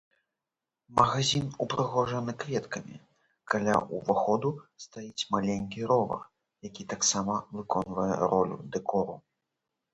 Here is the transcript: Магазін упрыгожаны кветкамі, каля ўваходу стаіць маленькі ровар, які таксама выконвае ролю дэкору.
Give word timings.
Магазін 0.99 1.51
упрыгожаны 1.65 2.35
кветкамі, 2.43 2.97
каля 3.55 3.75
ўваходу 3.99 4.49
стаіць 4.87 5.27
маленькі 5.37 5.81
ровар, 5.95 6.21
які 6.71 6.89
таксама 6.97 7.33
выконвае 7.61 8.11
ролю 8.27 8.63
дэкору. 8.77 9.13